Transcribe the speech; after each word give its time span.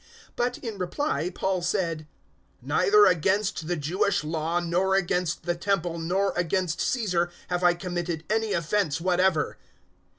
025:008 0.35 0.35
But, 0.35 0.57
in 0.57 0.77
reply, 0.79 1.29
Paul 1.29 1.61
said, 1.61 2.07
"Neither 2.59 3.05
against 3.05 3.67
the 3.67 3.75
Jewish 3.75 4.23
Law, 4.23 4.59
nor 4.59 4.95
against 4.95 5.43
the 5.43 5.53
Temple, 5.53 5.99
nor 5.99 6.33
against 6.35 6.81
Caesar, 6.81 7.29
have 7.49 7.63
I 7.63 7.75
committed 7.75 8.23
any 8.27 8.53
offence 8.53 8.99
whatever." 8.99 9.59